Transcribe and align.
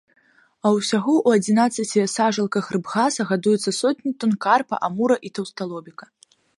А 0.67 0.69
ўсяго 0.77 1.15
ў 1.27 1.41
адзінаццаці 1.41 2.07
сажалках 2.15 2.71
рыбгаса 2.79 3.21
гадуецца 3.35 3.77
сотні 3.83 4.11
тон 4.23 4.31
карпа, 4.49 4.75
амура 4.93 5.15
і 5.27 5.37
таўсталобіка. 5.39 6.05